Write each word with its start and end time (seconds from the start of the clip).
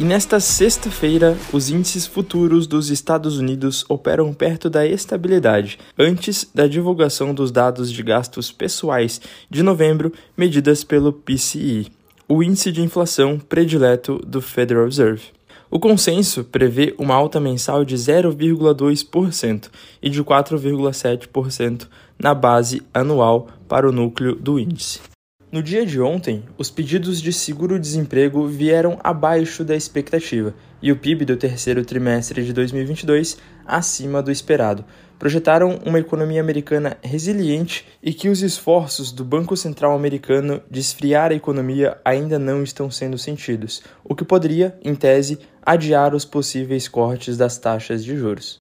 E 0.00 0.02
nesta 0.02 0.40
sexta-feira, 0.40 1.36
os 1.52 1.68
índices 1.68 2.06
futuros 2.06 2.66
dos 2.66 2.88
Estados 2.88 3.36
Unidos 3.36 3.84
operam 3.86 4.32
perto 4.32 4.70
da 4.70 4.86
estabilidade, 4.86 5.78
antes 5.98 6.48
da 6.54 6.66
divulgação 6.66 7.34
dos 7.34 7.52
dados 7.52 7.92
de 7.92 8.02
gastos 8.02 8.50
pessoais 8.50 9.20
de 9.50 9.62
novembro, 9.62 10.10
medidas 10.34 10.82
pelo 10.82 11.12
PCE, 11.12 11.92
o 12.26 12.42
índice 12.42 12.72
de 12.72 12.80
inflação 12.80 13.38
predileto 13.38 14.18
do 14.26 14.40
Federal 14.40 14.86
Reserve. 14.86 15.24
O 15.70 15.78
consenso 15.78 16.44
prevê 16.44 16.94
uma 16.96 17.14
alta 17.14 17.38
mensal 17.38 17.84
de 17.84 17.94
0,2% 17.94 19.68
e 20.00 20.08
de 20.08 20.24
4,7% 20.24 21.86
na 22.18 22.32
base 22.32 22.82
anual 22.94 23.48
para 23.68 23.86
o 23.86 23.92
núcleo 23.92 24.34
do 24.34 24.58
índice. 24.58 25.09
No 25.52 25.64
dia 25.64 25.84
de 25.84 26.00
ontem, 26.00 26.44
os 26.56 26.70
pedidos 26.70 27.20
de 27.20 27.32
seguro-desemprego 27.32 28.46
vieram 28.46 29.00
abaixo 29.02 29.64
da 29.64 29.74
expectativa 29.74 30.54
e 30.80 30.92
o 30.92 30.96
PIB 30.96 31.24
do 31.24 31.36
terceiro 31.36 31.84
trimestre 31.84 32.44
de 32.44 32.52
2022 32.52 33.36
acima 33.66 34.22
do 34.22 34.30
esperado. 34.30 34.84
Projetaram 35.18 35.80
uma 35.84 35.98
economia 35.98 36.40
americana 36.40 36.96
resiliente 37.02 37.84
e 38.00 38.14
que 38.14 38.28
os 38.28 38.42
esforços 38.42 39.10
do 39.10 39.24
Banco 39.24 39.56
Central 39.56 39.92
americano 39.92 40.62
de 40.70 40.78
esfriar 40.78 41.32
a 41.32 41.34
economia 41.34 41.98
ainda 42.04 42.38
não 42.38 42.62
estão 42.62 42.88
sendo 42.88 43.18
sentidos, 43.18 43.82
o 44.04 44.14
que 44.14 44.24
poderia, 44.24 44.78
em 44.84 44.94
tese, 44.94 45.40
adiar 45.60 46.14
os 46.14 46.24
possíveis 46.24 46.86
cortes 46.86 47.36
das 47.36 47.58
taxas 47.58 48.04
de 48.04 48.16
juros. 48.16 48.60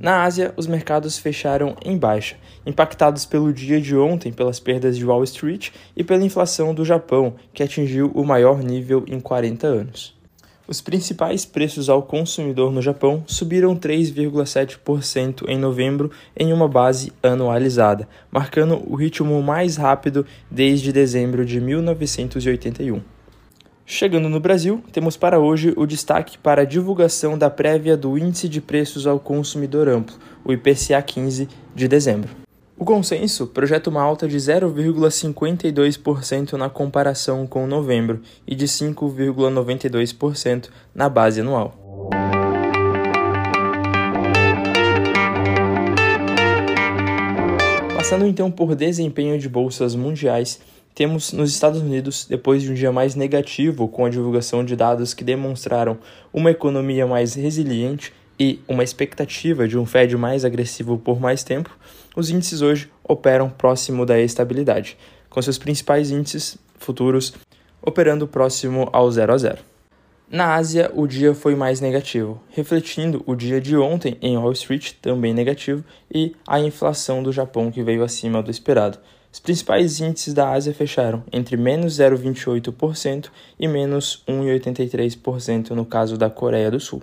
Na 0.00 0.22
Ásia, 0.22 0.54
os 0.56 0.68
mercados 0.68 1.18
fecharam 1.18 1.74
em 1.84 1.98
baixa, 1.98 2.36
impactados 2.64 3.24
pelo 3.24 3.52
dia 3.52 3.80
de 3.80 3.96
ontem 3.96 4.32
pelas 4.32 4.60
perdas 4.60 4.96
de 4.96 5.04
Wall 5.04 5.24
Street 5.24 5.70
e 5.96 6.04
pela 6.04 6.24
inflação 6.24 6.72
do 6.72 6.84
Japão, 6.84 7.34
que 7.52 7.64
atingiu 7.64 8.12
o 8.14 8.24
maior 8.24 8.62
nível 8.62 9.04
em 9.08 9.18
40 9.18 9.66
anos. 9.66 10.16
Os 10.68 10.80
principais 10.80 11.44
preços 11.44 11.88
ao 11.88 12.02
consumidor 12.02 12.70
no 12.70 12.80
Japão 12.80 13.24
subiram 13.26 13.74
3,7% 13.74 15.48
em 15.48 15.58
novembro 15.58 16.12
em 16.36 16.52
uma 16.52 16.68
base 16.68 17.10
anualizada, 17.20 18.06
marcando 18.30 18.80
o 18.86 18.94
ritmo 18.94 19.42
mais 19.42 19.76
rápido 19.76 20.24
desde 20.48 20.92
dezembro 20.92 21.44
de 21.44 21.60
1981. 21.60 23.17
Chegando 23.90 24.28
no 24.28 24.38
Brasil, 24.38 24.84
temos 24.92 25.16
para 25.16 25.38
hoje 25.38 25.72
o 25.74 25.86
destaque 25.86 26.36
para 26.36 26.60
a 26.60 26.64
divulgação 26.66 27.38
da 27.38 27.48
prévia 27.48 27.96
do 27.96 28.18
Índice 28.18 28.46
de 28.46 28.60
Preços 28.60 29.06
ao 29.06 29.18
Consumidor 29.18 29.88
Amplo, 29.88 30.14
o 30.44 30.52
IPCA 30.52 31.00
15, 31.00 31.48
de 31.74 31.88
dezembro. 31.88 32.28
O 32.76 32.84
consenso 32.84 33.46
projeta 33.46 33.88
uma 33.88 34.02
alta 34.02 34.28
de 34.28 34.36
0,52% 34.36 36.52
na 36.52 36.68
comparação 36.68 37.46
com 37.46 37.66
novembro 37.66 38.20
e 38.46 38.54
de 38.54 38.66
5,92% 38.66 40.68
na 40.94 41.08
base 41.08 41.40
anual. 41.40 41.74
Passando 47.96 48.26
então 48.26 48.50
por 48.50 48.74
desempenho 48.74 49.38
de 49.38 49.48
bolsas 49.48 49.94
mundiais, 49.94 50.60
temos 50.98 51.32
nos 51.32 51.52
Estados 51.52 51.80
Unidos, 51.80 52.26
depois 52.28 52.60
de 52.60 52.72
um 52.72 52.74
dia 52.74 52.90
mais 52.90 53.14
negativo 53.14 53.86
com 53.86 54.04
a 54.04 54.10
divulgação 54.10 54.64
de 54.64 54.74
dados 54.74 55.14
que 55.14 55.22
demonstraram 55.22 55.96
uma 56.32 56.50
economia 56.50 57.06
mais 57.06 57.34
resiliente 57.34 58.12
e 58.36 58.58
uma 58.66 58.82
expectativa 58.82 59.68
de 59.68 59.78
um 59.78 59.86
Fed 59.86 60.16
mais 60.16 60.44
agressivo 60.44 60.98
por 60.98 61.20
mais 61.20 61.44
tempo, 61.44 61.70
os 62.16 62.30
índices 62.30 62.62
hoje 62.62 62.90
operam 63.04 63.48
próximo 63.48 64.04
da 64.04 64.18
estabilidade, 64.18 64.98
com 65.30 65.40
seus 65.40 65.56
principais 65.56 66.10
índices 66.10 66.58
futuros 66.80 67.32
operando 67.80 68.26
próximo 68.26 68.88
ao 68.92 69.08
0 69.08 69.32
a 69.32 69.38
0. 69.38 69.58
Na 70.28 70.56
Ásia, 70.56 70.90
o 70.92 71.06
dia 71.06 71.32
foi 71.32 71.54
mais 71.54 71.80
negativo, 71.80 72.42
refletindo 72.50 73.22
o 73.24 73.36
dia 73.36 73.60
de 73.60 73.76
ontem 73.76 74.18
em 74.20 74.36
Wall 74.36 74.50
Street, 74.50 74.94
também 75.00 75.32
negativo, 75.32 75.84
e 76.12 76.34
a 76.44 76.58
inflação 76.58 77.22
do 77.22 77.30
Japão 77.30 77.70
que 77.70 77.84
veio 77.84 78.02
acima 78.02 78.42
do 78.42 78.50
esperado, 78.50 78.98
os 79.38 79.40
principais 79.40 80.00
índices 80.00 80.34
da 80.34 80.50
Ásia 80.50 80.74
fecharam 80.74 81.22
entre 81.32 81.56
menos 81.56 81.94
0,28% 81.94 83.28
e 83.56 83.68
menos 83.68 84.24
1,83% 84.28 85.70
no 85.70 85.86
caso 85.86 86.18
da 86.18 86.28
Coreia 86.28 86.72
do 86.72 86.80
Sul. 86.80 87.02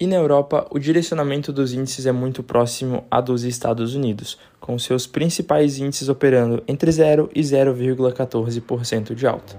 E 0.00 0.06
na 0.06 0.16
Europa, 0.16 0.66
o 0.70 0.78
direcionamento 0.78 1.52
dos 1.52 1.74
índices 1.74 2.06
é 2.06 2.12
muito 2.12 2.42
próximo 2.42 3.04
a 3.10 3.20
dos 3.20 3.44
Estados 3.44 3.94
Unidos, 3.94 4.38
com 4.58 4.78
seus 4.78 5.06
principais 5.06 5.78
índices 5.78 6.08
operando 6.08 6.62
entre 6.66 6.90
0 6.90 7.28
e 7.34 7.42
0,14% 7.42 9.14
de 9.14 9.26
alta. 9.26 9.54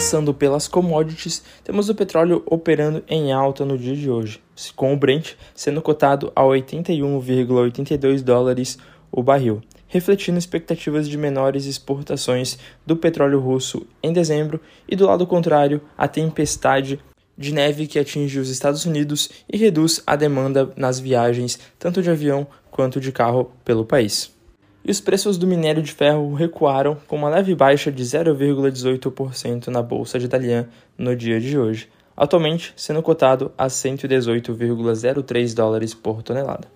Passando 0.00 0.32
pelas 0.32 0.66
commodities, 0.66 1.42
temos 1.62 1.90
o 1.90 1.94
petróleo 1.94 2.42
operando 2.46 3.04
em 3.06 3.34
alta 3.34 3.66
no 3.66 3.76
dia 3.76 3.94
de 3.94 4.08
hoje, 4.08 4.40
com 4.74 4.94
o 4.94 4.96
Brent 4.96 5.34
sendo 5.54 5.82
cotado 5.82 6.32
a 6.34 6.40
81,82 6.40 8.22
dólares 8.22 8.78
o 9.12 9.22
barril, 9.22 9.60
refletindo 9.86 10.38
expectativas 10.38 11.06
de 11.06 11.18
menores 11.18 11.66
exportações 11.66 12.58
do 12.86 12.96
petróleo 12.96 13.40
russo 13.40 13.86
em 14.02 14.10
dezembro 14.10 14.58
e 14.88 14.96
do 14.96 15.04
lado 15.04 15.26
contrário, 15.26 15.82
a 15.98 16.08
tempestade 16.08 16.98
de 17.36 17.52
neve 17.52 17.86
que 17.86 17.98
atinge 17.98 18.38
os 18.38 18.48
Estados 18.48 18.86
Unidos 18.86 19.28
e 19.52 19.58
reduz 19.58 20.02
a 20.06 20.16
demanda 20.16 20.72
nas 20.76 20.98
viagens 20.98 21.58
tanto 21.78 22.02
de 22.02 22.08
avião 22.08 22.46
quanto 22.70 22.98
de 22.98 23.12
carro 23.12 23.52
pelo 23.66 23.84
país 23.84 24.32
e 24.84 24.90
os 24.90 25.00
preços 25.00 25.36
do 25.36 25.46
minério 25.46 25.82
de 25.82 25.92
ferro 25.92 26.32
recuaram 26.34 26.96
com 27.06 27.16
uma 27.16 27.28
leve 27.28 27.54
baixa 27.54 27.92
de 27.92 28.02
0,18% 28.02 29.68
na 29.68 29.82
bolsa 29.82 30.18
de 30.18 30.26
Dalian 30.26 30.66
no 30.96 31.14
dia 31.14 31.40
de 31.40 31.58
hoje, 31.58 31.88
atualmente 32.16 32.72
sendo 32.76 33.02
cotado 33.02 33.52
a 33.56 33.66
118,03 33.66 35.54
dólares 35.54 35.94
por 35.94 36.22
tonelada. 36.22 36.68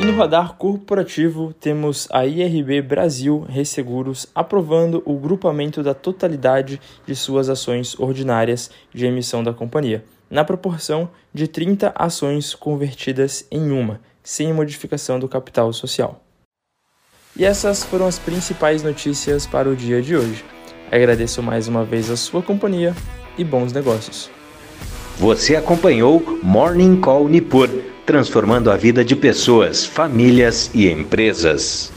E 0.00 0.04
no 0.04 0.16
radar 0.16 0.56
corporativo 0.56 1.54
temos 1.60 2.08
a 2.10 2.26
IRB 2.26 2.82
Brasil 2.82 3.46
Resseguros 3.48 4.26
aprovando 4.34 5.00
o 5.06 5.16
grupamento 5.16 5.80
da 5.80 5.94
totalidade 5.94 6.80
de 7.06 7.14
suas 7.14 7.48
ações 7.48 7.96
ordinárias 8.00 8.68
de 8.92 9.06
emissão 9.06 9.44
da 9.44 9.52
companhia 9.52 10.02
na 10.32 10.42
proporção 10.44 11.10
de 11.32 11.46
30 11.46 11.92
ações 11.94 12.54
convertidas 12.54 13.46
em 13.50 13.70
uma, 13.70 14.00
sem 14.24 14.50
modificação 14.50 15.20
do 15.20 15.28
capital 15.28 15.70
social. 15.74 16.24
E 17.36 17.44
essas 17.44 17.84
foram 17.84 18.06
as 18.06 18.18
principais 18.18 18.82
notícias 18.82 19.46
para 19.46 19.68
o 19.68 19.76
dia 19.76 20.00
de 20.00 20.16
hoje. 20.16 20.42
Agradeço 20.90 21.42
mais 21.42 21.68
uma 21.68 21.84
vez 21.84 22.10
a 22.10 22.16
sua 22.16 22.40
companhia 22.40 22.94
e 23.36 23.44
bons 23.44 23.74
negócios. 23.74 24.30
Você 25.18 25.54
acompanhou 25.54 26.40
Morning 26.42 26.98
Call 26.98 27.28
Nipur, 27.28 27.68
transformando 28.06 28.70
a 28.70 28.76
vida 28.76 29.04
de 29.04 29.14
pessoas, 29.14 29.84
famílias 29.84 30.70
e 30.72 30.88
empresas. 30.88 31.91